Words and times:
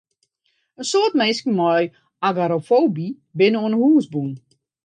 In 0.79 0.85
soad 0.91 1.13
minsken 1.19 1.53
mei 1.59 1.83
agorafoby 2.27 3.07
binne 3.37 3.57
oan 3.61 3.75
hûs 3.79 4.05
bûn. 4.11 4.31